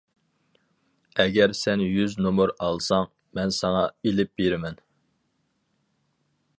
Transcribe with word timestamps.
ئەگەر 1.23 1.53
سەن 1.59 1.83
يۈز 1.87 2.15
نومۇر 2.27 2.53
ئالساڭ، 2.69 3.07
مەن 3.39 3.55
ساڭا. 3.59 3.85
ئېلىپ 4.09 4.33
بىرىمەن. 4.41 4.83